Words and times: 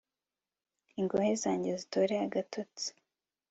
ingohe 0.99 1.31
zanjye 1.43 1.69
zitore 1.81 2.13
agatotsi 2.25 2.87